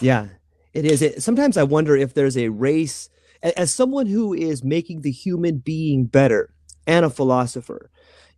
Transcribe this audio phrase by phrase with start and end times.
[0.00, 0.28] Yeah,
[0.72, 1.02] it is.
[1.02, 3.08] It, sometimes I wonder if there's a race,
[3.42, 6.52] as someone who is making the human being better
[6.86, 7.90] and a philosopher,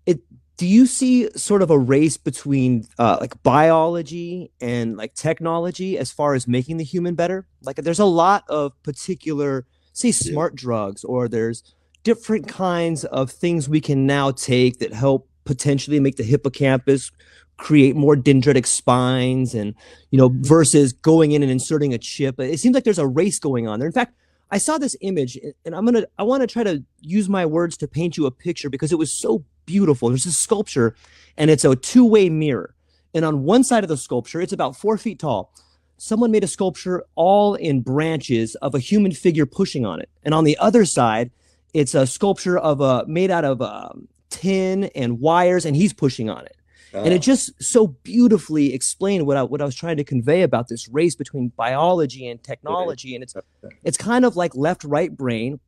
[0.06, 0.20] it
[0.58, 6.12] do you see sort of a race between uh, like biology and like technology as
[6.12, 7.48] far as making the human better?
[7.62, 11.62] Like there's a lot of particular, say, smart drugs, or there's
[12.04, 17.10] different kinds of things we can now take that help potentially make the hippocampus
[17.62, 19.72] create more dendritic spines and
[20.10, 22.38] you know versus going in and inserting a chip.
[22.40, 23.86] It seems like there's a race going on there.
[23.86, 24.14] In fact
[24.50, 27.74] i saw this image and i'm gonna i want to try to use my words
[27.78, 30.08] to paint you a picture because it was so beautiful.
[30.08, 30.94] There's a sculpture
[31.38, 32.74] and it's a two-way mirror.
[33.14, 35.52] And on one side of the sculpture it's about four feet tall
[35.96, 40.10] someone made a sculpture all in branches of a human figure pushing on it.
[40.24, 41.30] And on the other side
[41.72, 46.28] it's a sculpture of a made out of um, tin and wires and he's pushing
[46.28, 46.56] on it
[46.92, 50.68] and it just so beautifully explained what I what I was trying to convey about
[50.68, 53.14] this race between biology and technology.
[53.14, 53.34] And it's
[53.84, 55.60] it's kind of like left right brain,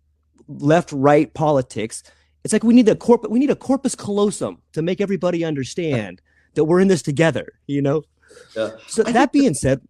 [0.49, 2.03] left right politics.
[2.43, 6.21] It's like we need a corp we need a corpus callosum to make everybody understand
[6.55, 7.47] that we're in this together.
[7.67, 8.03] You know.
[8.57, 8.71] Yeah.
[8.87, 9.81] So I that think being said,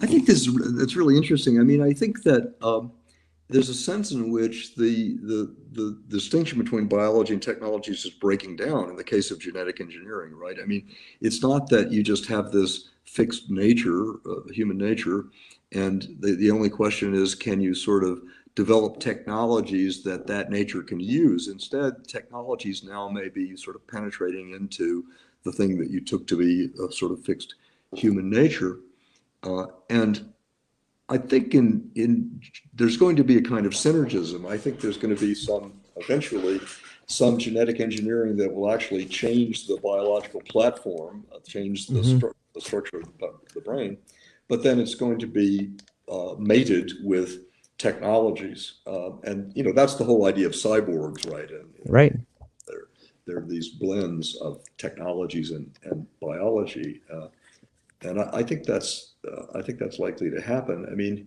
[0.00, 1.60] I think this that's really interesting.
[1.60, 2.92] I mean, I think that um,
[3.52, 8.56] there's a sense in which the, the the distinction between biology and technology is breaking
[8.56, 10.56] down in the case of genetic engineering, right?
[10.62, 10.88] I mean,
[11.20, 15.26] it's not that you just have this fixed nature, uh, human nature,
[15.72, 18.22] and the, the only question is, can you sort of
[18.54, 21.48] develop technologies that that nature can use?
[21.48, 25.04] Instead, technologies now may be sort of penetrating into
[25.44, 27.54] the thing that you took to be a sort of fixed
[27.94, 28.80] human nature.
[29.42, 30.31] Uh, and
[31.12, 32.40] I think in in
[32.74, 34.50] there's going to be a kind of synergism.
[34.50, 36.58] I think there's going to be some eventually
[37.06, 42.20] some genetic engineering that will actually change the biological platform, uh, change the, Mhm.
[42.20, 43.98] stru- the structure of the, the brain,
[44.48, 45.72] but then it's going to be
[46.08, 47.30] uh, mated with
[47.76, 51.50] technologies, uh, and you know that's the whole idea of cyborgs, right?
[51.50, 52.14] And right.
[53.26, 57.02] there are these blends of technologies and, and biology.
[57.12, 57.28] Uh,
[58.02, 60.86] and I, I think that's, uh, I think that's likely to happen.
[60.90, 61.26] I mean,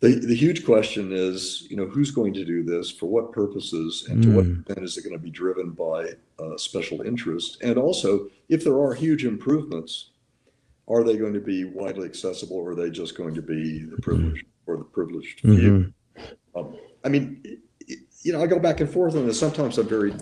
[0.00, 4.06] the, the huge question is, you know, who's going to do this, for what purposes,
[4.10, 4.60] and to what Mm.
[4.60, 7.58] extent is it going to be driven by uh, special interest?
[7.62, 10.10] And also, if there are huge improvements,
[10.88, 13.98] are they going to be widely accessible, or are they just going to be the
[13.98, 15.92] privileged or the privileged few?
[16.56, 17.42] Um, I mean,
[18.22, 19.38] you know, I go back and forth on this.
[19.38, 20.14] Sometimes I'm very,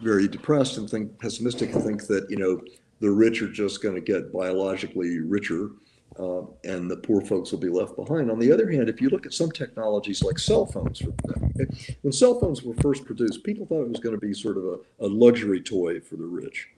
[0.00, 2.60] very depressed and think pessimistic and think that, you know,
[3.00, 5.70] the rich are just going to get biologically richer
[6.18, 8.30] uh, and the poor folks will be left behind.
[8.30, 11.66] On the other hand, if you look at some technologies like cell phones, okay,
[12.02, 14.64] when cell phones were first produced, people thought it was going to be sort of
[14.64, 16.68] a, a luxury toy for the rich.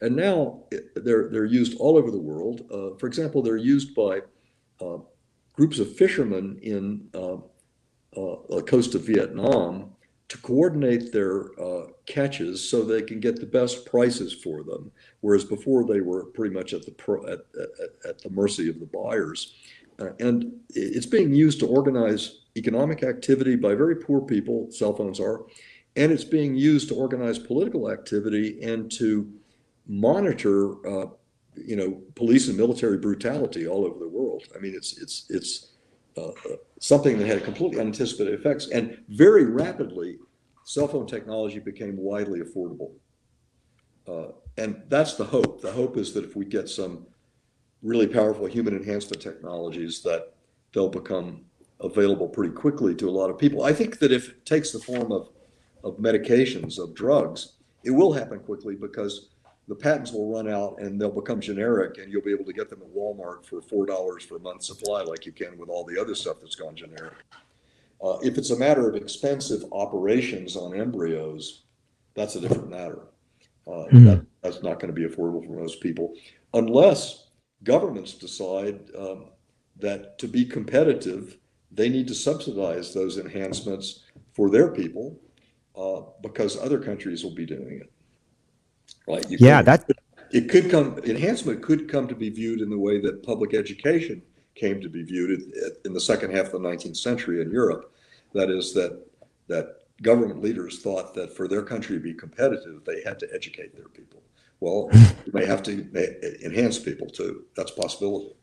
[0.00, 2.62] And now it- they're, they're used all over the world.
[2.70, 4.20] Uh, for example, they're used by
[4.80, 4.98] uh,
[5.54, 9.92] groups of fishermen in uh, uh, the coast of Vietnam
[10.32, 14.90] to coordinate their uh, catches so they can get the best prices for them.
[15.20, 18.80] Whereas before they were pretty much at the pro, at, at, at the mercy of
[18.80, 19.52] the buyers.
[19.98, 25.20] Uh, and it's being used to organize economic activity by very poor people, cell phones
[25.20, 25.44] are,
[25.96, 29.30] and it's being used to organize political activity and to
[29.86, 31.08] monitor, uh,
[31.56, 34.44] you know, police and military brutality all over the world.
[34.56, 35.71] I mean, it's it's it's
[36.16, 36.30] uh,
[36.80, 40.18] something that had completely unanticipated effects, and very rapidly,
[40.64, 42.92] cell phone technology became widely affordable.
[44.06, 45.60] Uh, and that's the hope.
[45.60, 47.06] The hope is that if we get some
[47.82, 50.34] really powerful human enhancement technologies, that
[50.72, 51.44] they'll become
[51.80, 53.64] available pretty quickly to a lot of people.
[53.64, 55.30] I think that if it takes the form of,
[55.82, 57.54] of medications, of drugs,
[57.84, 59.30] it will happen quickly because
[59.68, 62.68] the patents will run out and they'll become generic and you'll be able to get
[62.68, 66.00] them at Walmart for $4 for a month supply like you can with all the
[66.00, 67.14] other stuff that's gone generic.
[68.02, 71.62] Uh, if it's a matter of expensive operations on embryos,
[72.14, 73.00] that's a different matter.
[73.66, 74.04] Uh, mm.
[74.04, 76.12] that, that's not going to be affordable for most people
[76.54, 77.28] unless
[77.62, 79.26] governments decide um,
[79.78, 81.36] that to be competitive,
[81.70, 85.18] they need to subsidize those enhancements for their people
[85.76, 87.91] uh, because other countries will be doing it.
[89.06, 89.28] Right?
[89.30, 89.88] You yeah, that
[90.30, 94.22] it could come enhancement could come to be viewed in the way that public education
[94.54, 95.42] came to be viewed
[95.84, 97.92] in the second half of the 19th century in Europe.
[98.34, 99.04] That is that
[99.48, 103.74] that government leaders thought that for their country to be competitive, they had to educate
[103.76, 104.22] their people.
[104.60, 104.88] Well,
[105.26, 105.86] you may have to
[106.44, 107.44] enhance people too.
[107.56, 108.34] That's a possibility.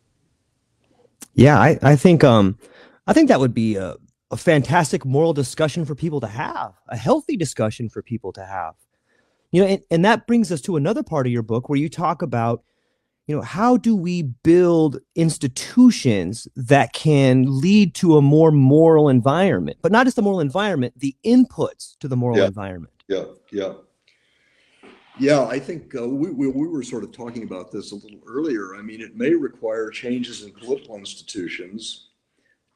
[1.34, 2.58] Yeah, I, I think um,
[3.08, 3.96] I think that would be a,
[4.32, 8.76] a fantastic moral discussion for people to have, a healthy discussion for people to have.
[9.52, 11.90] You know, and, and that brings us to another part of your book where you
[11.90, 12.64] talk about,
[13.28, 19.78] you know, how do we build institutions that can lead to a more moral environment,
[19.82, 22.48] but not just the moral environment, the inputs to the moral yeah.
[22.48, 22.94] environment.
[23.08, 23.74] Yeah, yeah.
[25.20, 28.22] Yeah, I think uh, we, we, we, were sort of talking about this a little
[28.26, 28.76] earlier.
[28.76, 32.12] I mean, it may require changes in political institutions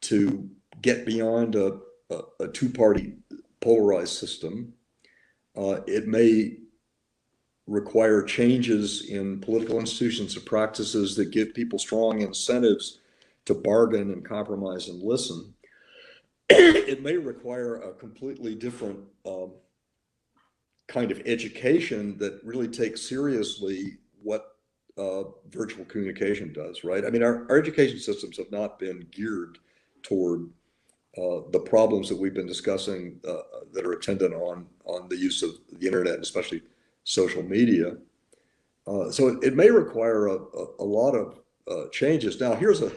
[0.01, 0.49] to
[0.81, 1.79] get beyond a,
[2.09, 3.13] a, a two party
[3.61, 4.73] polarized system.
[5.55, 6.57] Uh, it may
[7.67, 12.99] require changes in political institutions and practices that give people strong incentives
[13.45, 15.53] to bargain and compromise and listen.
[16.49, 19.51] it may require a completely different um,
[20.87, 24.57] kind of education that really takes seriously what
[24.97, 27.05] uh, virtual communication does, right?
[27.05, 29.57] I mean, our, our education systems have not been geared
[30.03, 30.49] toward
[31.17, 35.43] uh, the problems that we've been discussing uh, that are attendant on on the use
[35.43, 36.61] of the internet, especially
[37.03, 37.97] social media.
[38.85, 41.39] Uh, so it, it, may require a, a, a lot of
[41.69, 42.39] uh, changes.
[42.39, 42.91] Now, here's a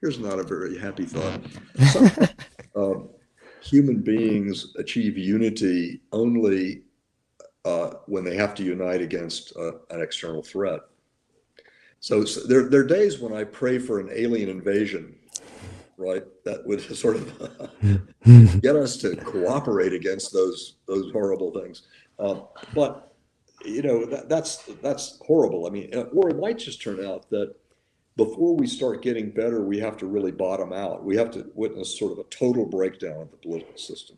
[0.00, 1.40] here's not a very happy thought.
[1.90, 2.10] Some,
[2.76, 3.08] um,
[3.62, 6.82] human beings achieve unity only
[7.64, 10.80] uh, when they have to unite against uh, an external threat.
[12.00, 15.14] So, so, there, there are days when I pray for an alien invasion,
[15.96, 16.24] right?
[16.44, 17.70] That would sort of
[18.60, 21.82] get us to cooperate against those those horrible things.
[22.18, 22.40] Uh,
[22.74, 23.11] but
[23.64, 25.66] you know that, that's that's horrible.
[25.66, 27.54] I mean, uh, or it might just turn out that
[28.16, 31.04] before we start getting better, we have to really bottom out.
[31.04, 34.16] We have to witness sort of a total breakdown of the political system.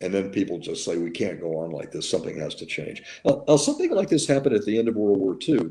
[0.00, 2.08] And then people just say we can't go on like this.
[2.08, 3.02] Something has to change.
[3.24, 5.70] Now, something like this happened at the end of world war ii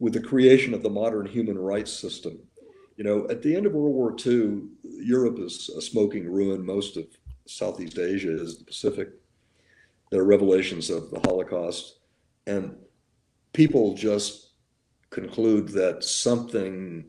[0.00, 2.38] with the creation of the modern human rights system.
[2.96, 6.64] You know at the end of world war ii europe is a smoking ruin.
[6.64, 7.06] Most of
[7.46, 9.10] southeast asia is the pacific.
[10.10, 11.96] There are revelations of the holocaust
[12.46, 12.76] and
[13.52, 14.50] people just
[15.10, 17.04] conclude that something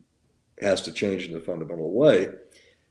[0.61, 2.29] has to change in a fundamental way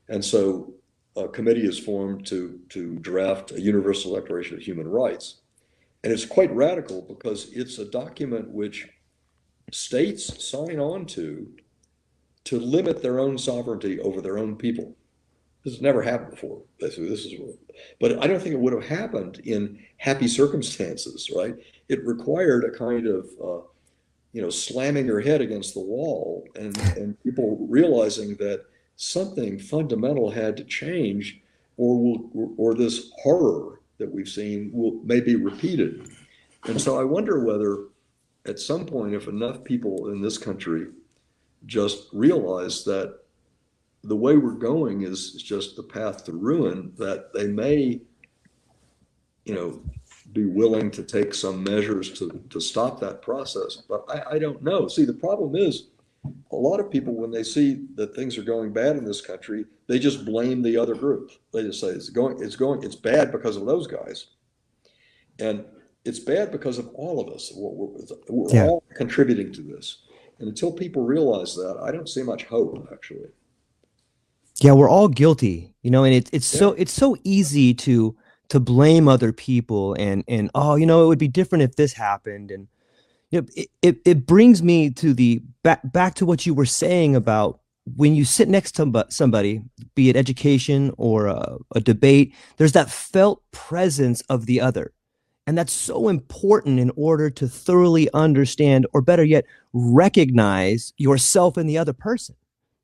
[0.09, 0.75] and so
[1.15, 5.41] a committee is formed to, to draft a Universal Declaration of Human Rights.
[6.03, 8.87] And it's quite radical because it's a document which
[9.71, 11.47] states sign on to
[12.43, 14.95] to limit their own sovereignty over their own people.
[15.63, 16.61] This has never happened before.
[16.79, 17.33] This is,
[17.99, 21.55] but I don't think it would have happened in happy circumstances, right?
[21.89, 23.61] It required a kind of, uh,
[24.33, 28.65] you know, slamming your head against the wall and, and people realizing that
[28.95, 31.41] something fundamental had to change,
[31.77, 36.09] or will, or this horror that we've seen will may be repeated.
[36.67, 37.85] And so I wonder whether
[38.45, 40.87] at some point, if enough people in this country
[41.65, 43.19] just realize that
[44.03, 47.99] the way we're going is, is just the path to ruin, that they may,
[49.45, 49.81] you know,
[50.35, 53.77] be willing to take some measures to, to stop that process.
[53.89, 54.87] But I, I don't know.
[54.87, 55.87] See, the problem is
[56.51, 59.65] a lot of people, when they see that things are going bad in this country,
[59.87, 61.31] they just blame the other group.
[61.53, 64.27] They just say it's going, it's going, it's bad because of those guys,
[65.39, 65.63] and
[66.03, 67.51] it's bad because of all of us.
[67.55, 68.67] We're, we're yeah.
[68.67, 70.03] all contributing to this,
[70.39, 73.29] and until people realize that, I don't see much hope actually.
[74.59, 76.59] Yeah, we're all guilty, you know, and it, it's yeah.
[76.59, 78.15] so it's so easy to
[78.49, 81.93] to blame other people and and oh you know it would be different if this
[81.93, 82.51] happened.
[82.51, 82.67] And
[83.31, 86.65] you know it, it, it brings me to the back back to what you were
[86.65, 87.59] saying about
[87.95, 89.61] when you sit next to somebody
[89.93, 94.91] be it education or a, a debate there's that felt presence of the other.
[95.47, 101.67] And that's so important in order to thoroughly understand or better yet recognize yourself in
[101.67, 102.35] the other person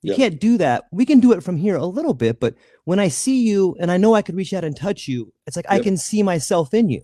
[0.01, 0.85] you can't do that.
[0.91, 2.55] We can do it from here a little bit, but
[2.85, 5.55] when I see you and I know I could reach out and touch you, it's
[5.55, 5.65] like.
[5.69, 7.03] I can see myself in you.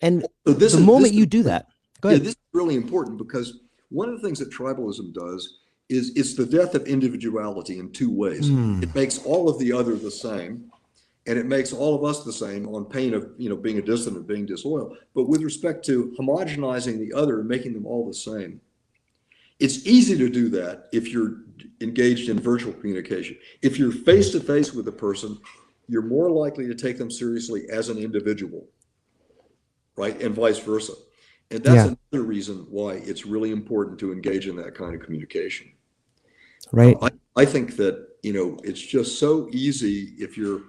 [0.00, 1.66] And so the is, moment you do that,
[2.00, 2.20] go ahead.
[2.20, 3.60] Yeah, this is really important because
[3.90, 8.10] one of the things that tribalism does is it's the death of individuality in two
[8.10, 8.50] ways.
[8.50, 8.82] Mm.
[8.82, 10.70] It makes all of the other the same,
[11.26, 13.82] and it makes all of us the same on pain of you know being a
[13.82, 14.96] dissident, being disloyal.
[15.14, 18.60] But with respect to homogenizing the other and making them all the same,
[19.60, 21.42] it's easy to do that if you're
[21.80, 23.36] engaged in virtual communication.
[23.62, 25.38] If you're face to face with a person,
[25.88, 28.66] you're more likely to take them seriously as an individual,
[29.96, 30.20] right?
[30.22, 30.92] And vice versa.
[31.50, 31.94] And that's yeah.
[32.12, 35.70] another reason why it's really important to engage in that kind of communication.
[36.70, 36.96] Right.
[37.02, 40.62] I, I think that, you know, it's just so easy if you're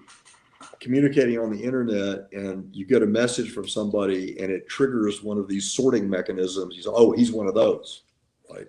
[0.82, 5.38] communicating on the internet and you get a message from somebody and it triggers one
[5.38, 6.75] of these sorting mechanisms.
[6.75, 8.04] You say, oh, he's one of those,
[8.52, 8.68] right?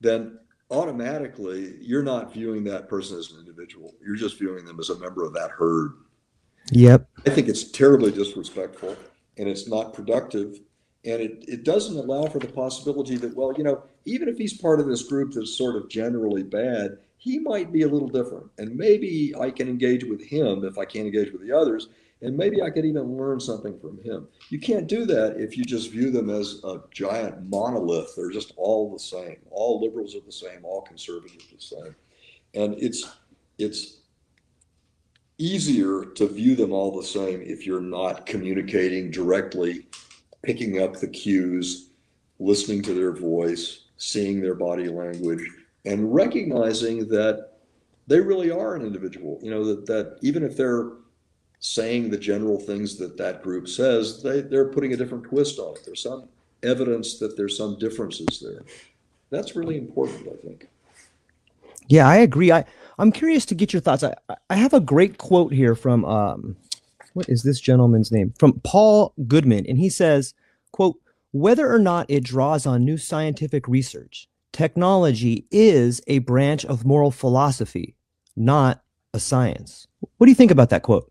[0.00, 0.38] Then
[0.70, 3.94] automatically you're not viewing that person as an individual.
[4.04, 5.92] You're just viewing them as a member of that herd.
[6.72, 7.08] Yep.
[7.26, 8.96] I think it's terribly disrespectful
[9.36, 10.60] and it's not productive.
[11.04, 14.60] And it, it doesn't allow for the possibility that, well, you know, even if he's
[14.60, 18.46] part of this group that's sort of generally bad, he might be a little different.
[18.58, 21.88] And maybe I can engage with him if I can't engage with the others
[22.22, 24.26] and maybe I could even learn something from him.
[24.48, 28.14] You can't do that if you just view them as a giant monolith.
[28.16, 29.36] They're just all the same.
[29.50, 30.64] All liberals are the same.
[30.64, 31.96] All conservatives are the same.
[32.54, 33.06] And it's
[33.58, 33.98] it's
[35.38, 39.86] easier to view them all the same if you're not communicating directly,
[40.42, 41.90] picking up the cues,
[42.38, 45.46] listening to their voice, seeing their body language,
[45.84, 47.52] and recognizing that
[48.06, 49.38] they really are an individual.
[49.42, 50.92] You know that that even if they're
[51.58, 55.74] saying the general things that that group says, they, they're putting a different twist on
[55.74, 55.82] it.
[55.84, 56.28] There's some
[56.62, 58.64] evidence that there's some differences there.
[59.30, 60.68] That's really important, I think.
[61.88, 62.52] Yeah, I agree.
[62.52, 62.64] I,
[62.98, 64.02] I'm curious to get your thoughts.
[64.04, 64.14] I,
[64.50, 66.56] I have a great quote here from um,
[67.12, 68.32] what is this gentleman's name?
[68.38, 70.34] From Paul Goodman, and he says,
[70.72, 70.98] "quote
[71.32, 77.10] Whether or not it draws on new scientific research, technology is a branch of moral
[77.10, 77.94] philosophy,
[78.36, 78.82] not
[79.14, 79.86] a science."
[80.18, 81.10] What do you think about that quote?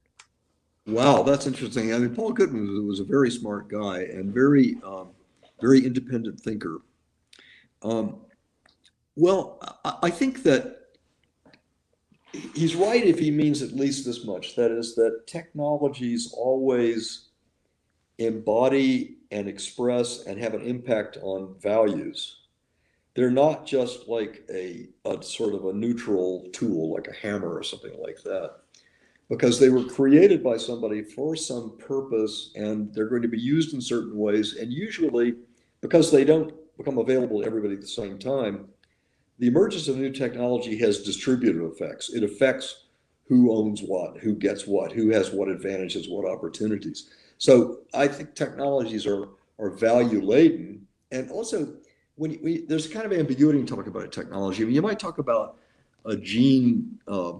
[0.87, 1.93] Wow, that's interesting.
[1.93, 5.09] I mean, Paul Goodman was a very smart guy and very, um,
[5.59, 6.81] very independent thinker.
[7.81, 8.17] Um,
[9.15, 10.81] well, I, I think that
[12.53, 14.55] he's right if he means at least this much.
[14.55, 17.29] That is, that technologies always
[18.19, 22.41] embody and express and have an impact on values.
[23.15, 27.63] They're not just like a, a sort of a neutral tool, like a hammer or
[27.63, 28.57] something like that
[29.29, 33.73] because they were created by somebody for some purpose and they're going to be used
[33.73, 34.55] in certain ways.
[34.55, 35.35] And usually,
[35.81, 38.67] because they don't become available to everybody at the same time,
[39.39, 42.09] the emergence of new technology has distributive effects.
[42.13, 42.85] It affects
[43.27, 47.09] who owns what, who gets what, who has what advantages, what opportunities.
[47.37, 51.75] So I think technologies are are value laden, and also
[52.15, 54.63] when we, there's kind of ambiguity in talking about a technology.
[54.63, 55.57] I mean, you might talk about
[56.05, 57.33] a gene uh,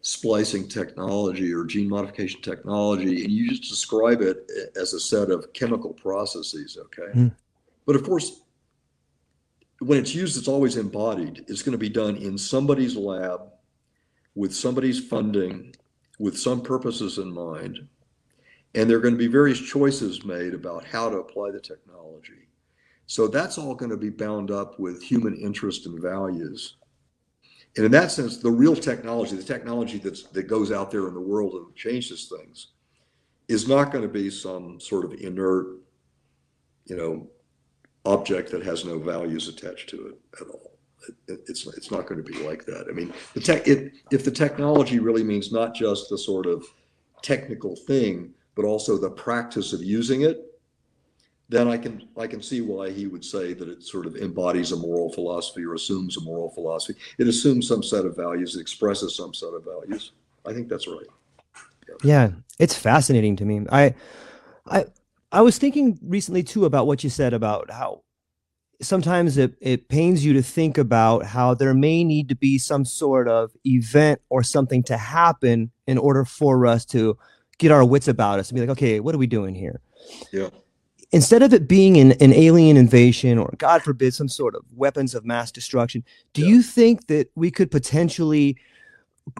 [0.00, 5.52] splicing technology or gene modification technology, and you just describe it as a set of
[5.52, 7.12] chemical processes, okay?
[7.18, 7.32] Mm.
[7.86, 8.42] But of course,
[9.80, 11.44] when it's used, it's always embodied.
[11.48, 13.42] It's going to be done in somebody's lab
[14.34, 15.74] with somebody's funding,
[16.18, 17.86] with some purposes in mind.
[18.74, 22.48] And there are going to be various choices made about how to apply the technology.
[23.06, 26.76] So that's all going to be bound up with human interest and values.
[27.76, 31.14] And in that sense, the real technology, the technology that's, that goes out there in
[31.14, 32.68] the world and changes things,
[33.46, 35.78] is not going to be some sort of inert,
[36.86, 37.28] you know,
[38.04, 40.72] object that has no values attached to it at all.
[41.28, 42.86] It, it's it's not going to be like that.
[42.90, 43.66] I mean, the tech.
[43.66, 46.64] It, if the technology really means not just the sort of
[47.22, 50.47] technical thing, but also the practice of using it,
[51.48, 54.72] then I can I can see why he would say that it sort of embodies
[54.72, 56.98] a moral philosophy or assumes a moral philosophy.
[57.18, 60.12] It assumes some set of values, it expresses some set of values.
[60.46, 61.06] I think that's right.
[61.88, 63.66] Yeah, yeah it's fascinating to me.
[63.70, 63.94] I
[64.66, 64.84] I
[65.32, 68.02] I was thinking recently too about what you said about how
[68.80, 72.84] sometimes it, it pains you to think about how there may need to be some
[72.84, 77.18] sort of event or something to happen in order for us to
[77.58, 79.80] get our wits about us and be like, okay, what are we doing here?
[80.32, 80.50] Yeah.
[81.10, 85.14] Instead of it being an, an alien invasion or, God forbid, some sort of weapons
[85.14, 86.48] of mass destruction, do Yeah.
[86.48, 88.56] you think that we could potentially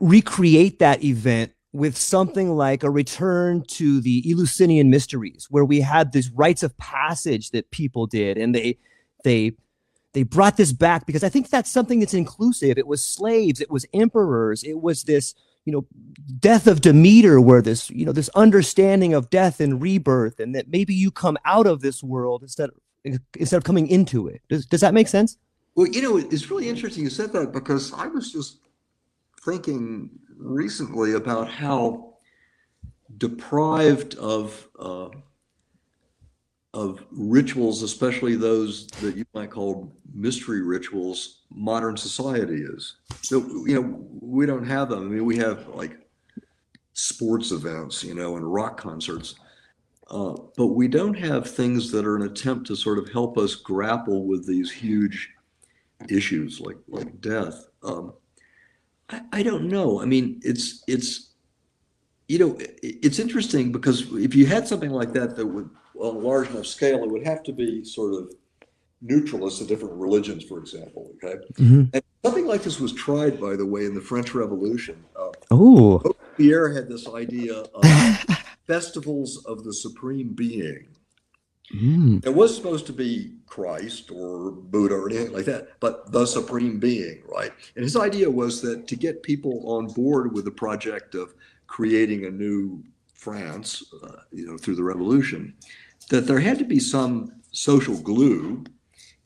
[0.00, 6.12] recreate that event with something like a return to the Eleusinian mysteries, where we had
[6.12, 8.78] these rites of passage that people did, and they
[9.24, 9.52] they
[10.14, 12.78] they brought this back because I think that's something that's inclusive.
[12.78, 15.34] It was slaves, it was emperors, it was this
[15.68, 15.86] you know
[16.40, 20.68] death of Demeter, where this you know this understanding of death and rebirth, and that
[20.68, 24.40] maybe you come out of this world instead of, instead of coming into it.
[24.48, 25.36] Does does that make sense?
[25.74, 28.60] Well, you know, it's really interesting you said that because I was just
[29.44, 30.08] thinking
[30.38, 32.14] recently about how
[33.18, 35.10] deprived of uh,
[36.74, 42.96] of rituals, especially those that you might call mystery rituals, modern society is.
[43.22, 45.00] So, you know, we don't have them.
[45.00, 45.96] I mean, we have like
[46.92, 49.36] sports events, you know, and rock concerts.
[50.10, 53.54] Uh, but we don't have things that are an attempt to sort of help us
[53.54, 55.30] grapple with these huge
[56.08, 57.66] issues like like death.
[57.82, 58.14] Um,
[59.10, 60.00] I, I don't know.
[60.00, 61.32] I mean, it's it's
[62.28, 65.68] you know it's interesting because if you had something like that that would
[65.98, 68.34] on a large enough scale, it would have to be sort of
[69.00, 71.12] neutral as to different religions, for example.
[71.16, 75.02] Okay, and something like this was tried, by the way, in the French Revolution.
[75.16, 76.02] Uh, Oh,
[76.36, 77.84] Pierre had this idea of
[78.66, 80.88] festivals of the supreme being.
[81.74, 82.24] Mm.
[82.24, 86.78] It was supposed to be Christ or Buddha or anything like that, but the supreme
[86.78, 87.52] being, right?
[87.74, 91.34] And his idea was that to get people on board with the project of
[91.66, 92.82] creating a new
[93.14, 95.54] France, uh, you know, through the revolution,
[96.08, 98.64] that there had to be some social glue.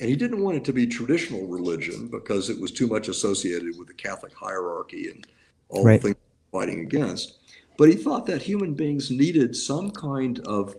[0.00, 3.78] And he didn't want it to be traditional religion because it was too much associated
[3.78, 5.26] with the Catholic hierarchy and
[5.68, 6.00] all Right.
[6.00, 6.16] the things
[6.50, 7.38] fighting against.
[7.78, 10.76] But he thought that human beings needed some kind of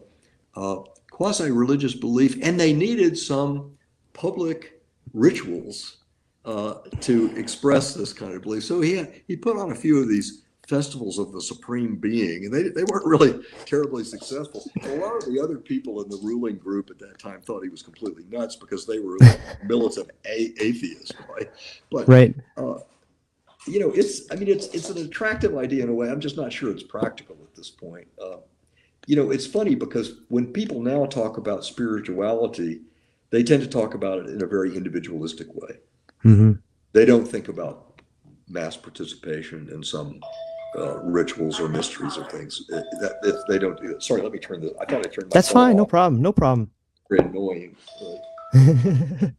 [0.55, 0.77] uh,
[1.09, 3.71] quasi religious belief and they needed some
[4.13, 4.81] public
[5.13, 5.97] rituals
[6.45, 8.63] uh, to express this kind of belief.
[8.65, 12.45] So he, had, he put on a few of these festivals of the supreme being,
[12.45, 14.63] and they, they weren't really terribly successful.
[14.85, 17.69] A lot of the other people in the ruling group at that time thought he
[17.69, 21.49] was completely nuts because they were like militant a- atheists, right?
[21.91, 22.35] But right.
[22.57, 22.75] uh,
[23.67, 26.09] you know, it's I mean, it's it's an attractive idea in a way.
[26.09, 28.07] I'm just not sure it's practical at this point.
[28.21, 28.37] Uh,
[29.05, 32.81] you know, it's funny because when people now talk about spirituality,
[33.31, 35.77] they tend to talk about it in a very individualistic way.
[36.21, 36.53] hmm
[36.93, 38.01] They don't think about
[38.47, 40.19] mass participation in some
[40.77, 42.63] uh, rituals or mysteries or things.
[42.73, 44.03] Uh, that, that- they don't do that.
[44.03, 44.71] Sorry, let me turn this.
[44.81, 45.31] I thought I turned.
[45.31, 45.75] That's fine.
[45.75, 46.21] No problem.
[46.21, 46.71] No problem.
[47.09, 47.75] Very annoying.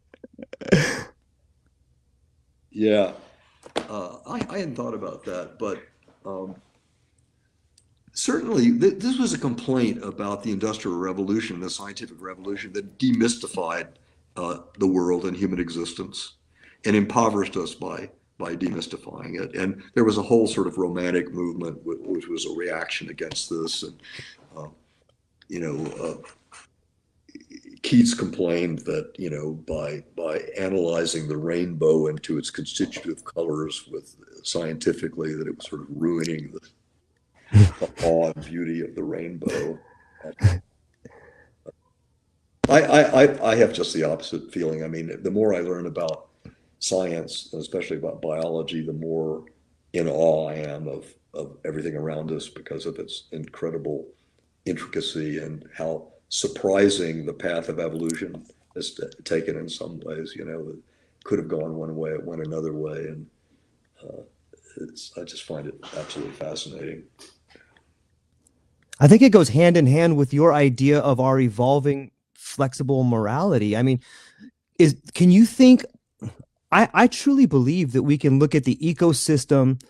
[2.71, 3.13] Yeah,
[3.89, 5.81] uh, I, I hadn't thought about that, but
[6.25, 6.55] um,
[8.11, 13.87] certainly th- this was a complaint about the Industrial Revolution, the scientific revolution that demystified
[14.35, 16.33] uh, the world and human existence
[16.83, 19.55] and impoverished us by by demystifying it.
[19.55, 23.49] And there was a whole sort of romantic movement, wh- which was a reaction against
[23.49, 23.83] this.
[23.83, 23.99] And
[24.57, 24.67] uh,
[25.47, 26.27] you know, uh,
[27.81, 34.15] Keats complained that you know by by analyzing the rainbow into its constitutive colors with
[34.43, 36.69] scientifically that it was sort of ruining the,
[37.79, 39.79] the awe and beauty of the rainbow.
[42.67, 44.83] I, I, I, I have just the opposite feeling.
[44.83, 46.29] I mean, the more I learn about
[46.85, 49.45] science, especially about biology, the more
[49.93, 54.07] in awe I am of, of everything around us because of its incredible
[54.65, 58.45] intricacy and how surprising the path of evolution
[58.75, 60.33] has t- taken in some ways.
[60.35, 63.27] You know, it could have gone one way, it went another way, and
[64.03, 64.21] uh,
[65.17, 67.03] I just find it absolutely fascinating.
[68.99, 73.75] I think it goes hand in hand with your idea of our evolving flexible morality.
[73.75, 73.99] I mean,
[74.77, 75.83] is can you think
[76.75, 79.81] I, I truly believe that we can look at the ecosystem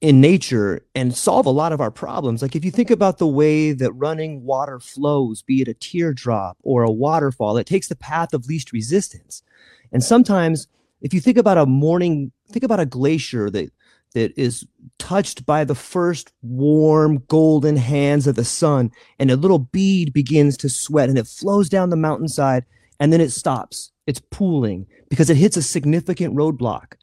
[0.00, 2.42] in nature and solve a lot of our problems.
[2.42, 6.58] Like if you think about the way that running water flows, be it a teardrop
[6.64, 9.44] or a waterfall, it takes the path of least resistance.
[9.92, 10.66] And sometimes
[11.00, 13.72] if you think about a morning, think about a glacier that
[14.14, 14.66] that is
[14.98, 20.56] touched by the first warm golden hands of the sun and a little bead begins
[20.56, 22.64] to sweat and it flows down the mountainside
[22.98, 26.94] and then it stops it's pooling because it hits a significant roadblock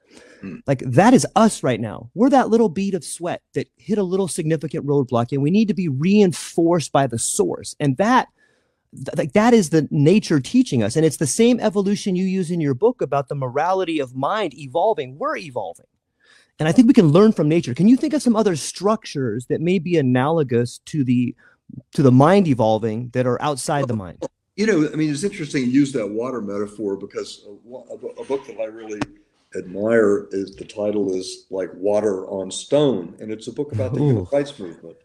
[0.42, 0.62] Mm.
[0.68, 4.04] like that is us right now we're that little bead of sweat that hit a
[4.04, 8.30] little significant roadblock and we need to be reinforced by the source and that
[8.96, 12.52] th- like that is the nature teaching us and it's the same evolution you use
[12.52, 15.88] in your book about the morality of mind evolving we're evolving
[16.58, 17.74] and I think we can learn from nature.
[17.74, 21.34] Can you think of some other structures that may be analogous to the
[21.94, 24.26] to the mind evolving that are outside the mind?
[24.60, 28.26] You know, I mean, it's interesting you use that water metaphor because a, a, a
[28.26, 29.00] book that I really
[29.56, 34.02] admire is the title is like Water on Stone, and it's a book about the
[34.02, 34.08] Ooh.
[34.08, 34.98] human rights movement.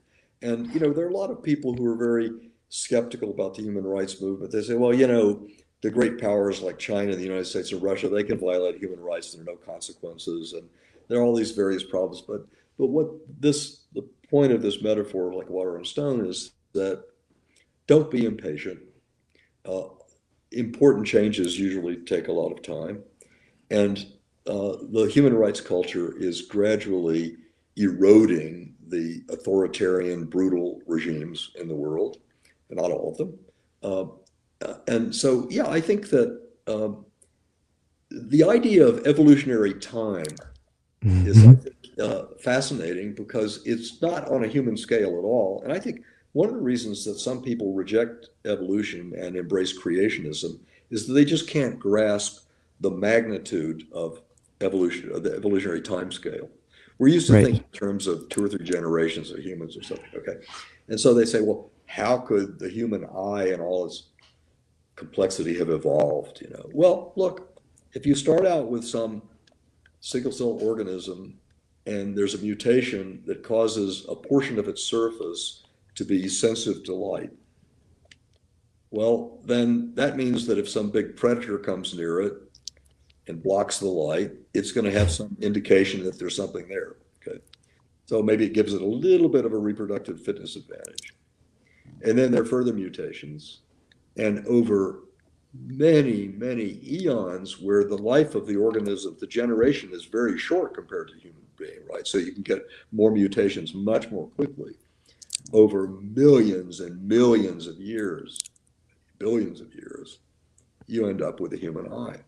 [0.43, 3.63] And you know, there are a lot of people who are very skeptical about the
[3.63, 4.51] human rights movement.
[4.51, 5.47] They say, well, you know,
[5.83, 9.35] the great powers like China, the United States, and Russia, they can violate human rights.
[9.35, 10.69] And there are no consequences, and
[11.07, 12.23] there are all these various problems.
[12.27, 12.45] But
[12.77, 13.07] but what
[13.39, 17.05] this the point of this metaphor, like water on stone, is that
[17.87, 18.81] don't be impatient.
[19.69, 19.89] Uh,
[20.53, 23.03] important changes usually take a lot of time,
[23.71, 24.07] and
[24.47, 27.37] uh, the human rights culture is gradually
[27.77, 32.19] eroding the authoritarian, brutal regimes in the world,
[32.71, 33.39] not all of them.
[33.83, 37.05] Uh, and so, yeah, I think that um,
[38.11, 40.25] the idea of evolutionary time
[41.05, 41.27] mm-hmm.
[41.27, 41.45] is
[41.99, 45.63] uh, fascinating because it's not on a human scale at all.
[45.65, 46.03] And I think
[46.35, 50.59] one of the reasons that some people reject evolution and embrace creationism
[50.91, 52.47] is that they just can't grasp
[52.81, 54.21] the magnitude of
[54.61, 56.51] evolution, of the evolutionary time scale.
[56.99, 57.45] We're used to right.
[57.45, 60.11] think in terms of two or three generations of humans or something.
[60.17, 60.45] Okay.
[60.89, 64.09] And so they say, well, how could the human eye and all its
[64.97, 66.41] complexity have evolved?
[66.41, 67.61] You know, well, look,
[67.93, 69.23] if you start out with some
[70.01, 71.39] single cell organism
[71.87, 75.64] and there's a mutation that causes a portion of its surface
[75.95, 77.31] to be sensitive to light,
[78.91, 82.35] well, then that means that if some big predator comes near it
[83.27, 86.97] and blocks the light, it's going to have some indication that there's something there.
[87.27, 87.41] Okay.
[88.07, 91.15] So maybe it gives it a little bit of a reproductive fitness advantage.
[92.05, 93.63] And then there are further mutations.
[94.17, 95.01] And over
[95.53, 101.09] many, many eons, where the life of the organism, the generation is very short compared
[101.09, 102.07] to human being, right?
[102.07, 104.75] So you can get more mutations much more quickly.
[105.55, 108.39] Over millions and millions of years,
[109.19, 110.19] billions of years,
[110.87, 112.19] you end up with a human eye.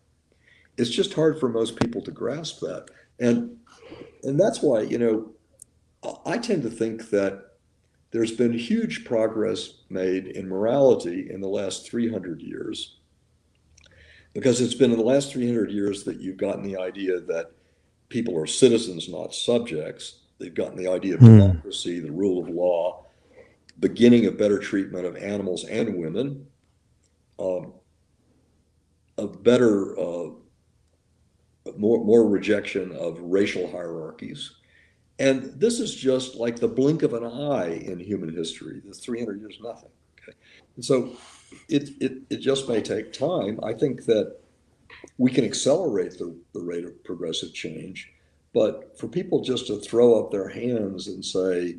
[0.77, 2.87] It's just hard for most people to grasp that.
[3.19, 3.57] And
[4.23, 5.31] and that's why, you know,
[6.25, 7.57] I tend to think that
[8.11, 12.97] there's been huge progress made in morality in the last 300 years
[14.33, 17.51] because it's been in the last 300 years that you've gotten the idea that
[18.09, 20.19] people are citizens, not subjects.
[20.39, 21.39] They've gotten the idea of mm.
[21.39, 23.06] democracy, the rule of law,
[23.79, 26.45] beginning of better treatment of animals and women,
[27.39, 27.73] um,
[29.17, 30.29] a better, uh,
[31.77, 34.55] more, more rejection of racial hierarchies.
[35.19, 38.81] And this is just like the blink of an eye in human history.
[38.85, 39.89] The 300 years, nothing.
[40.21, 40.37] Okay.
[40.75, 41.17] And so
[41.69, 43.59] it, it, it just may take time.
[43.63, 44.37] I think that
[45.17, 48.11] we can accelerate the, the rate of progressive change.
[48.53, 51.77] But for people just to throw up their hands and say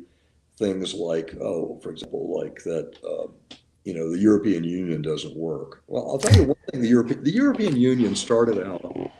[0.59, 5.83] things like, oh, for example, like that, uh, you know, the European Union doesn't work.
[5.87, 9.11] Well, I'll tell you one thing: the European the European Union started out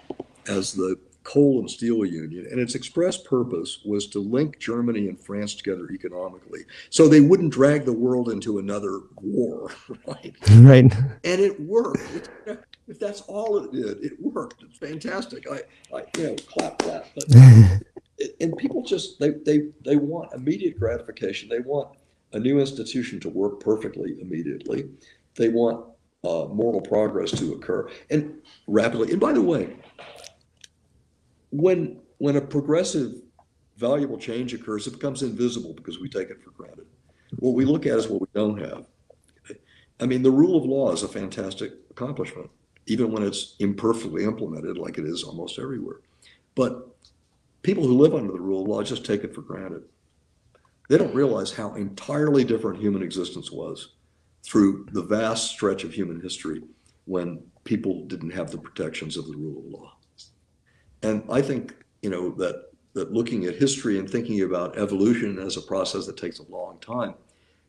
[0.48, 5.20] as the coal and steel union, and its express purpose was to link Germany and
[5.20, 9.72] France together economically, so they wouldn't drag the world into another war,
[10.08, 10.36] right?
[10.52, 10.94] Right.
[11.24, 12.30] And it worked.
[12.46, 14.64] It, if that's all it did, it worked.
[14.64, 15.46] It's fantastic.
[15.50, 15.62] I,
[15.96, 17.08] I you know, clap, clap.
[18.42, 21.50] And people just they they they want immediate gratification.
[21.50, 21.98] They want
[22.34, 24.90] a new institution to work perfectly immediately.
[25.36, 25.86] They want
[26.24, 29.12] uh, moral progress to occur and rapidly.
[29.12, 29.78] And by the way,
[31.52, 33.14] when when a progressive
[33.78, 36.86] valuable change occurs, it becomes invisible because we take it for granted.
[37.38, 38.86] What we look at is what we don't have.
[40.02, 42.50] I mean, the rule of law is a fantastic accomplishment,
[42.88, 46.02] even when it's imperfectly implemented, like it is almost everywhere.
[46.56, 46.88] But
[47.62, 49.84] people who live under the rule of law just take it for granted.
[50.90, 53.96] They don't realize how entirely different human existence was
[54.44, 56.64] through the vast stretch of human history
[57.06, 59.98] when people didn't have the protections of the rule of law.
[61.04, 65.58] And I think, you know, that that looking at history and thinking about evolution as
[65.58, 67.14] a process that takes a long time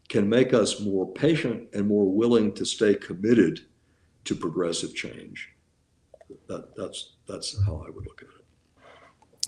[0.09, 3.61] can make us more patient and more willing to stay committed
[4.25, 5.51] to progressive change.
[6.49, 8.40] That, that's that's how I would look at it.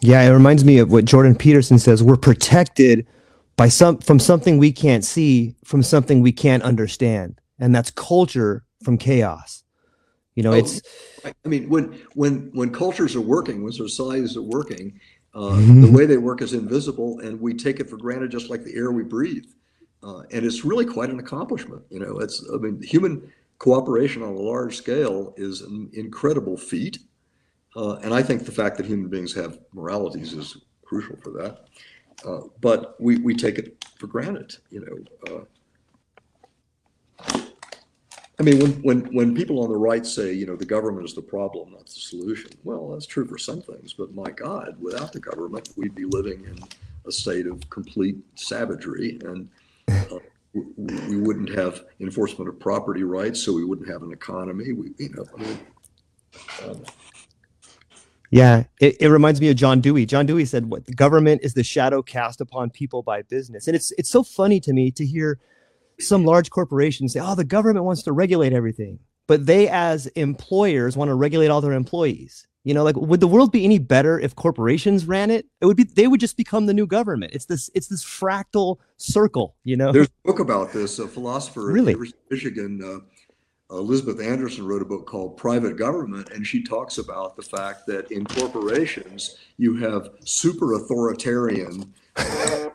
[0.03, 2.03] Yeah, it reminds me of what Jordan Peterson says.
[2.03, 3.07] We're protected
[3.57, 8.65] by some from something we can't see, from something we can't understand, and that's culture
[8.83, 9.63] from chaos.
[10.35, 10.83] You know, oh, it's.
[11.25, 14.99] I mean, when when when cultures are working, when societies are working,
[15.35, 15.83] uh, mm-hmm.
[15.83, 18.75] the way they work is invisible, and we take it for granted, just like the
[18.75, 19.45] air we breathe.
[20.03, 21.83] Uh, and it's really quite an accomplishment.
[21.91, 22.45] You know, it's.
[22.53, 26.99] I mean, human cooperation on a large scale is an incredible feat.
[27.75, 31.65] Uh, and I think the fact that human beings have moralities is crucial for that.
[32.25, 35.47] Uh, but we, we take it for granted, you know.
[37.27, 37.39] Uh,
[38.39, 41.15] I mean, when, when, when people on the right say, you know, the government is
[41.15, 45.13] the problem, not the solution, well, that's true for some things, but my God, without
[45.13, 46.59] the government, we'd be living in
[47.07, 49.49] a state of complete savagery and
[49.89, 50.19] uh,
[50.55, 50.63] we,
[51.09, 54.73] we wouldn't have enforcement of property rights, so we wouldn't have an economy.
[54.73, 55.59] We, you know, I mean,
[56.65, 56.85] um,
[58.33, 60.07] yeah, it, it reminds me of John Dewey.
[60.07, 63.77] John Dewey said, "What the government is the shadow cast upon people by business," and
[63.77, 65.39] it's it's so funny to me to hear
[66.01, 70.97] some large corporations say, "Oh, the government wants to regulate everything," but they, as employers,
[70.97, 72.47] want to regulate all their employees.
[72.65, 75.45] You know, like would the world be any better if corporations ran it?
[75.61, 75.85] It would be.
[75.85, 77.33] They would just become the new government.
[77.35, 77.69] It's this.
[77.75, 79.57] It's this fractal circle.
[79.65, 79.93] You know.
[79.93, 80.99] There's a book about this.
[80.99, 81.97] A philosopher really?
[82.31, 83.01] Michigan, uh,
[83.73, 87.87] Uh, Elizabeth Anderson, wrote a book called Private Government, and she talks about the fact
[87.87, 91.93] that in corporations you have super authoritarian.
[92.17, 92.69] Uh,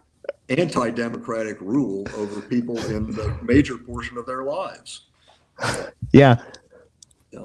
[0.50, 5.02] anti-democratic rule over people in the major portion of their lives.
[6.14, 6.42] Yeah.
[7.32, 7.42] yeah.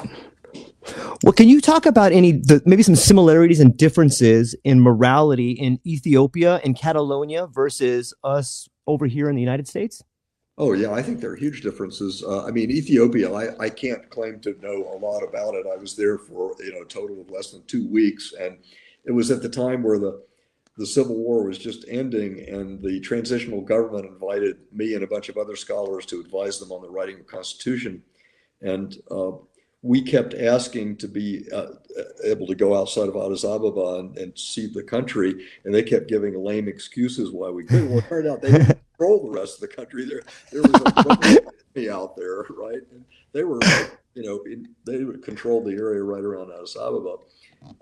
[1.22, 5.80] Well, can you talk about any the, maybe some similarities and differences in morality in
[5.86, 10.02] Ethiopia and Catalonia versus us over here in the United States?
[10.58, 12.22] Oh yeah, I think there are huge differences.
[12.22, 15.66] Uh, I mean, Ethiopia, I, I can't claim to know a lot about it.
[15.66, 18.58] I was there for you know a total of less than two weeks, and
[19.04, 20.22] it was at the time where the
[20.76, 25.28] the Civil War was just ending, and the transitional government invited me and a bunch
[25.28, 28.02] of other scholars to advise them on the writing of the Constitution,
[28.60, 29.32] and uh,
[29.80, 31.72] we kept asking to be uh,
[32.24, 36.08] able to go outside of Addis Ababa and, and, see the country, and they kept
[36.08, 37.90] giving lame excuses why we couldn't.
[37.90, 38.64] Well, it turned out they
[39.02, 40.04] control the rest of the country.
[40.04, 41.40] There, there was a
[41.76, 42.80] army out there, right?
[42.92, 43.60] And they were,
[44.14, 47.16] you know, in, they controlled the area right around Addis Ababa.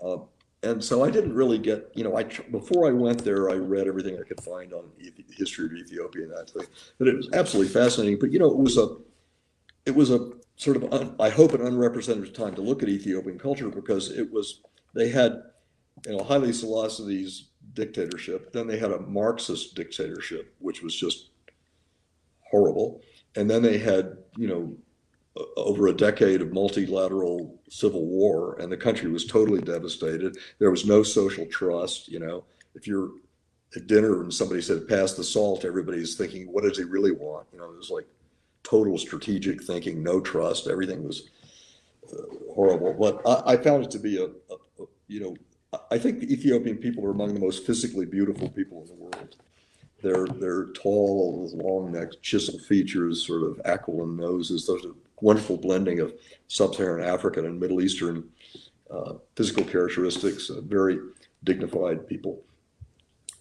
[0.03, 0.17] Uh,
[0.63, 3.87] and so I didn't really get, you know, I before I went there, I read
[3.87, 6.67] everything I could find on the history of Ethiopia and that thing.
[6.99, 8.19] But it was absolutely fascinating.
[8.19, 8.97] But you know, it was a,
[9.87, 13.39] it was a sort of, un, I hope, an unrepresentative time to look at Ethiopian
[13.39, 14.61] culture because it was,
[14.93, 15.41] they had,
[16.05, 18.51] you know, Haile Selassie's dictatorship.
[18.51, 21.29] Then they had a Marxist dictatorship, which was just
[22.49, 23.01] horrible.
[23.35, 24.75] And then they had, you know,
[25.55, 30.37] over a decade of multilateral civil war, and the country was totally devastated.
[30.59, 32.09] There was no social trust.
[32.09, 32.43] You know,
[32.75, 33.11] if you're
[33.75, 37.47] at dinner and somebody said, pass the salt, everybody's thinking, what does he really want?
[37.53, 38.07] You know, it was like
[38.63, 40.67] total strategic thinking, no trust.
[40.67, 41.29] Everything was
[42.11, 42.93] uh, horrible.
[42.93, 45.35] But I, I, found it to be a, a, a, you know,
[45.89, 49.35] I think the Ethiopian people are among the most physically beautiful people in the world.
[50.01, 54.65] They're they're tall, long necks, chiseled features, sort of aquiline noses.
[54.65, 56.13] Those are wonderful blending of
[56.47, 58.29] sub-Saharan African and Middle Eastern
[58.89, 60.49] uh, physical characteristics.
[60.49, 60.99] Uh, very
[61.43, 62.43] dignified people.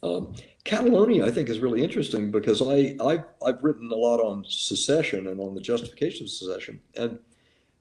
[0.02, 4.44] Um, Catalonia, I think, is really interesting because I, I've, I've written a lot on
[4.48, 6.80] secession and on the justification of secession.
[6.96, 7.18] And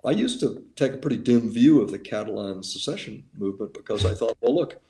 [0.05, 4.13] I used to take a pretty dim view of the Catalan secession movement because I
[4.13, 4.81] thought, well, look,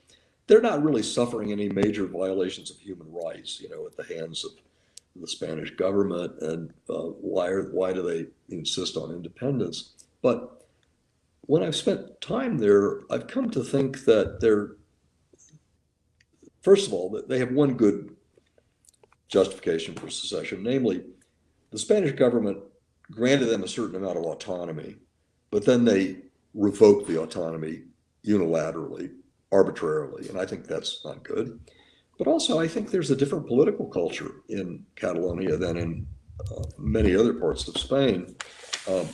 [0.46, 4.44] they're not really suffering any major violations of human rights, you know, at the hands
[4.44, 4.52] of
[5.16, 9.90] the Spanish government, and uh, why are, why do they insist on independence?
[10.22, 10.64] But
[11.46, 14.76] when I've spent time there, I've come to think that they're
[16.62, 18.14] First of all, that they have one good
[19.28, 21.02] justification for secession, namely,
[21.70, 22.58] the Spanish government
[23.10, 24.96] granted them a certain amount of autonomy,
[25.50, 26.16] but then they
[26.54, 27.82] revoked the autonomy
[28.26, 29.10] unilaterally,
[29.52, 31.60] arbitrarily, and I think that's not good.
[32.18, 36.06] But also, I think there's a different political culture in Catalonia than in
[36.50, 38.36] uh, many other parts of Spain,
[38.88, 39.08] um,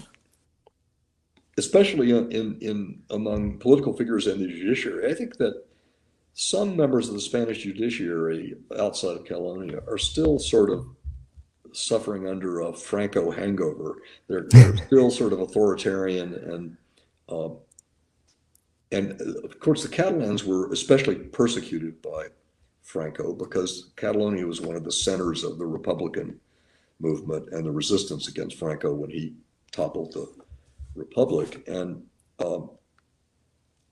[1.56, 5.10] especially in, in, in among political figures and the judiciary.
[5.10, 5.64] I think that
[6.34, 10.86] some members of the Spanish judiciary outside of Catalonia are still sort of
[11.76, 13.98] suffering under a Franco hangover.
[14.28, 16.76] They're, they're still sort of authoritarian and
[17.28, 17.58] um,
[18.92, 22.28] and of course the Catalans were especially persecuted by
[22.82, 26.38] Franco because Catalonia was one of the centers of the Republican
[27.00, 29.34] movement and the resistance against Franco when he
[29.72, 30.32] toppled the
[30.94, 31.66] republic.
[31.66, 32.04] And
[32.38, 32.70] um,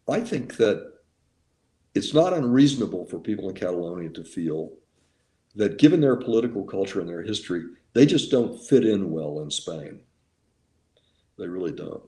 [0.08, 0.92] I think that
[1.94, 4.72] it's not unreasonable for people in Catalonia to feel
[5.54, 9.50] that given their political culture and their history, they just don't fit in well in
[9.50, 10.00] Spain.
[11.38, 12.02] They really don't.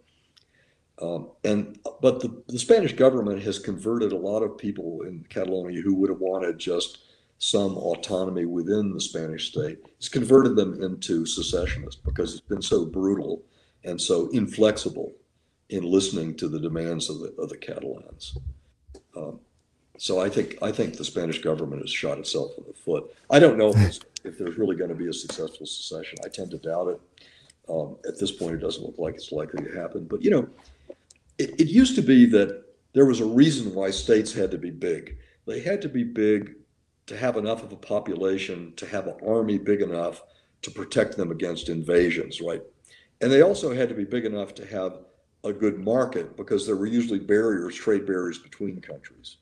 [1.00, 5.82] Um, and but the, the Spanish government has converted a lot of people in Catalonia
[5.82, 6.98] who would have wanted just
[7.38, 9.78] some autonomy within the Spanish state.
[9.98, 13.42] It's converted them into secessionists because it's been so brutal
[13.84, 15.12] and so inflexible
[15.68, 18.38] in listening to the demands of the, of the Catalans.
[19.16, 19.40] Um,
[19.98, 23.14] so I think I think the Spanish government has shot itself in the foot.
[23.30, 26.18] I don't know if, it's, if there's really going to be a successful secession.
[26.24, 27.00] I tend to doubt it.
[27.68, 30.04] Um, at this point, it doesn't look like it's likely to happen.
[30.04, 30.48] But you know,
[31.38, 34.70] it, it used to be that there was a reason why states had to be
[34.70, 35.18] big.
[35.46, 36.54] They had to be big
[37.06, 40.22] to have enough of a population, to have an army big enough
[40.62, 42.62] to protect them against invasions, right?
[43.20, 44.98] And they also had to be big enough to have
[45.44, 49.36] a good market because there were usually barriers, trade barriers between countries.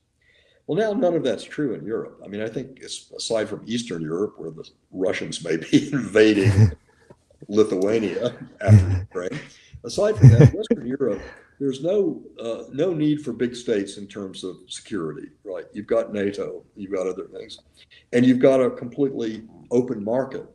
[0.66, 2.20] Well, now none of that's true in Europe.
[2.24, 6.72] I mean, I think aside from Eastern Europe, where the Russians may be invading
[7.48, 9.40] Lithuania after Ukraine,
[9.84, 11.20] aside from that, Western Europe,
[11.60, 15.66] there's no uh, no need for big states in terms of security, right?
[15.72, 17.60] You've got NATO, you've got other things,
[18.12, 20.46] and you've got a completely open market.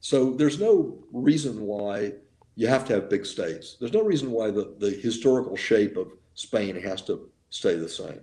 [0.00, 2.12] So there's no reason why
[2.56, 3.76] you have to have big states.
[3.78, 8.20] There's no reason why the, the historical shape of Spain has to stay the same.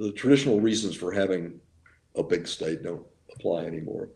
[0.00, 1.60] The traditional reasons for having
[2.16, 4.08] a big state don't apply anymore.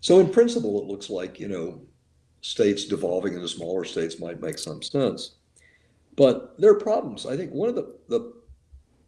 [0.00, 1.80] So in principle, it looks like, you know,
[2.40, 5.34] states devolving into smaller states might make some sense.
[6.14, 7.26] But there are problems.
[7.26, 8.32] I think one of the, the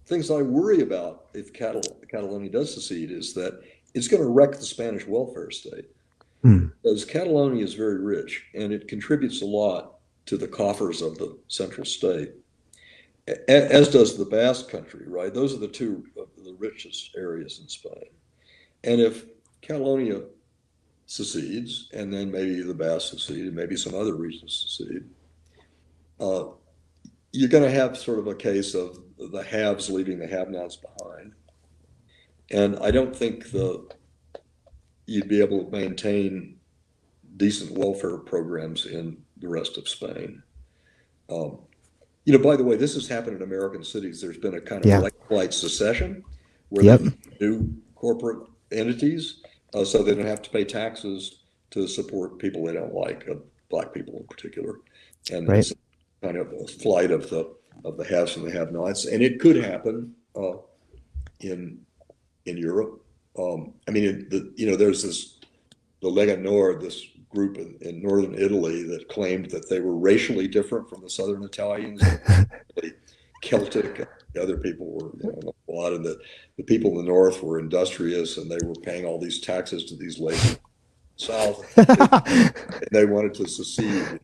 [0.06, 3.60] things I worry about if Catal- Catalonia does secede is that
[3.94, 5.90] it's going to wreck the Spanish welfare state.
[6.42, 6.66] Hmm.
[6.82, 11.38] Because Catalonia is very rich and it contributes a lot to the coffers of the
[11.46, 12.32] central state,
[13.48, 15.32] as does the Basque country, right?
[15.32, 18.10] Those are the two of the richest areas in Spain.
[18.84, 19.24] And if
[19.60, 20.22] Catalonia
[21.06, 25.04] secedes, and then maybe the Basque secede, and maybe some other regions secede,
[26.20, 26.44] uh,
[27.32, 31.32] you're going to have sort of a case of the haves leaving the have-nots behind.
[32.50, 33.88] And I don't think the
[35.06, 36.56] you'd be able to maintain
[37.36, 40.42] decent welfare programs in the rest of Spain.
[41.28, 41.58] Um,
[42.24, 44.20] you know, by the way, this has happened in American cities.
[44.20, 45.08] There's been a kind of yeah.
[45.30, 46.22] light secession
[46.68, 47.00] where yep.
[47.40, 49.42] new corporate entities,
[49.74, 53.34] uh, so they don't have to pay taxes to support people they don't like, uh,
[53.68, 54.80] black people in particular,
[55.32, 55.72] and right.
[56.22, 57.54] kind of a flight of the
[57.84, 60.56] of the haves and the have-nots, and it could happen uh,
[61.40, 61.80] in
[62.46, 63.02] in Europe.
[63.38, 65.38] Um, I mean, the, you know, there's this
[66.02, 70.48] the Lega Nord, this group in, in, northern Italy that claimed that they were racially
[70.48, 72.02] different from the southern Italians,
[73.42, 74.08] Celtic.
[74.34, 76.20] The other people were you know, a lot of the
[76.56, 79.96] the people in the north were industrious and they were paying all these taxes to
[79.96, 80.56] these lazy
[81.16, 81.64] south.
[81.76, 84.20] and they wanted to secede,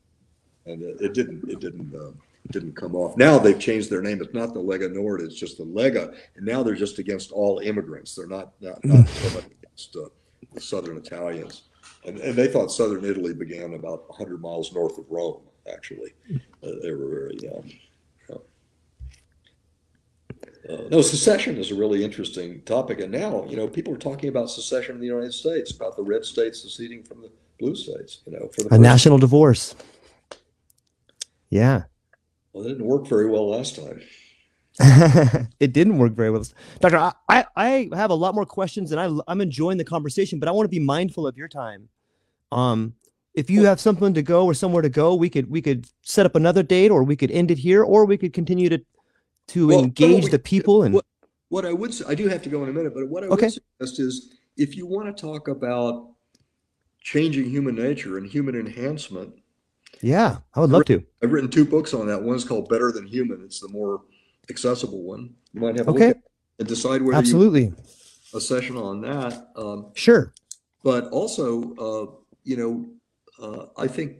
[0.67, 1.49] and it, it didn't.
[1.51, 1.95] It didn't.
[1.95, 2.13] Uh,
[2.53, 3.17] didn't come off.
[3.17, 4.21] Now they've changed their name.
[4.23, 6.17] It's not the Lega Nord, it's just the Lega.
[6.37, 8.15] And now they're just against all immigrants.
[8.15, 10.09] They're not, not, not so much against uh,
[10.55, 11.65] the Southern Italians.
[12.07, 15.43] And, and they thought Southern Italy began about 100 miles north of Rome,
[15.73, 16.15] actually.
[16.33, 17.71] Uh, they were very young.
[20.69, 23.01] Uh, no, secession is a really interesting topic.
[23.01, 26.03] And now, you know, people are talking about secession in the United States, about the
[26.03, 29.75] red states seceding from the blue states, you know, for the a national divorce.
[31.51, 31.85] Yeah.
[32.53, 34.01] Well, it didn't work very well last time.
[35.61, 36.45] it didn't work very well.
[36.81, 40.49] Doctor, I, I have a lot more questions and I, I'm enjoying the conversation, but
[40.49, 41.89] I want to be mindful of your time.
[42.57, 42.95] Um,
[43.35, 46.25] if you have something to go or somewhere to go, we could we could set
[46.25, 48.81] up another date or we could end it here or we could continue to
[49.49, 51.05] to well, engage we, the people and what,
[51.51, 53.27] what, I would say, I do have to go in a minute, but what I
[53.29, 53.47] okay.
[53.47, 56.09] would suggest is if you want to talk about
[57.01, 59.33] changing human nature and human enhancement,
[60.01, 61.05] yeah, I would love to.
[61.23, 62.21] I've written two books on that.
[62.21, 63.43] One's called Better Than Human.
[63.45, 64.03] It's the more
[64.51, 65.35] accessible one.
[65.53, 66.15] You might have okay.
[66.59, 67.73] and decide whether absolutely
[68.35, 69.49] a session on that.
[69.57, 70.33] Um, sure.
[70.83, 72.89] But also, uh, you know,
[73.43, 74.19] uh, I think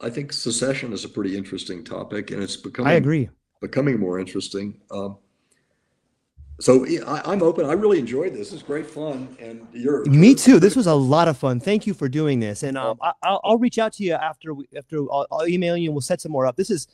[0.00, 2.92] I think secession is a pretty interesting topic, and it's becoming.
[2.92, 3.28] I agree.
[3.60, 4.80] Becoming more interesting.
[4.90, 5.18] Um,
[6.60, 7.66] so I, am open.
[7.66, 8.52] I really enjoyed this.
[8.52, 10.60] It's great fun, and you're me too.
[10.60, 11.58] This was a lot of fun.
[11.60, 14.54] Thank you for doing this, and um, I, will I'll reach out to you after
[14.54, 16.56] we, after I'll, I'll, email you and we'll set some more up.
[16.56, 16.86] This is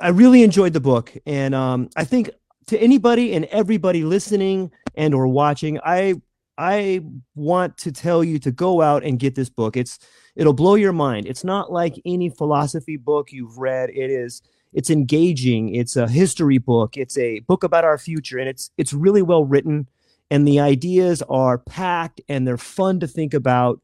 [0.00, 2.30] I really enjoyed the book, and um, I think
[2.66, 6.20] to anybody and everybody listening and or watching, I
[6.60, 7.00] I
[7.34, 9.78] want to tell you to go out and get this book.
[9.78, 9.98] It's
[10.36, 11.26] it'll blow your mind.
[11.26, 13.88] It's not like any philosophy book you've read.
[13.88, 14.42] It is
[14.74, 15.74] it's engaging.
[15.74, 16.98] It's a history book.
[16.98, 19.88] It's a book about our future and it's it's really well written
[20.30, 23.80] and the ideas are packed and they're fun to think about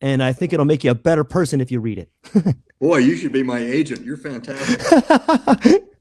[0.00, 2.10] and i think it'll make you a better person if you read it.
[2.78, 4.04] Boy you should be my agent.
[4.04, 5.82] You're fantastic.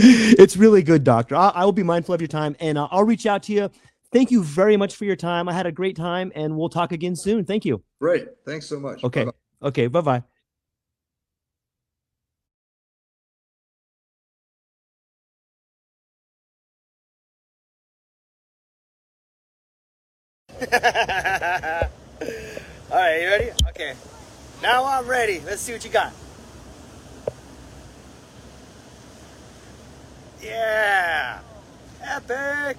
[0.00, 1.34] It's really good doctor.
[1.34, 3.70] I, I, will be mindful of your time and uh, i'll reach out to you
[4.12, 5.48] thank you very much for your time.
[5.48, 7.44] I had a great time and we'll talk again soon.
[7.44, 7.82] Thank you.
[8.00, 8.28] Great.
[8.46, 9.04] Thanks so much.
[9.04, 9.24] Okay.
[9.24, 9.68] Bye-bye.
[9.68, 9.86] Okay.
[9.86, 10.22] Bye bye.
[22.90, 23.50] All right, you ready?
[23.68, 23.94] Okay.
[24.60, 25.40] Now I'm ready.
[25.46, 26.12] Let's see what you got.
[30.42, 31.40] Yeah!
[32.02, 32.78] Epic!